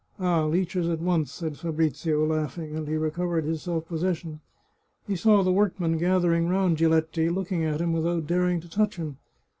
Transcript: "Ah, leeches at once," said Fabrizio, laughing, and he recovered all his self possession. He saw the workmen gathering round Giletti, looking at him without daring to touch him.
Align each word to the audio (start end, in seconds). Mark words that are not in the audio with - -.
"Ah, 0.19 0.45
leeches 0.47 0.89
at 0.89 0.99
once," 0.99 1.31
said 1.31 1.57
Fabrizio, 1.59 2.25
laughing, 2.25 2.75
and 2.75 2.87
he 2.87 2.95
recovered 2.95 3.43
all 3.43 3.51
his 3.51 3.61
self 3.61 3.87
possession. 3.87 4.39
He 5.05 5.15
saw 5.15 5.43
the 5.43 5.53
workmen 5.53 5.99
gathering 5.99 6.47
round 6.47 6.77
Giletti, 6.77 7.29
looking 7.29 7.63
at 7.63 7.81
him 7.81 7.93
without 7.93 8.25
daring 8.25 8.59
to 8.61 8.67
touch 8.67 8.95
him. 8.95 9.17